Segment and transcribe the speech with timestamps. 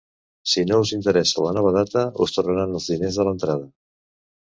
[0.53, 3.73] Si no us interessa la nova data, us tornaran els diners de l'entrada.